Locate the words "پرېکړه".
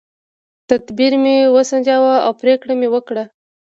2.41-2.73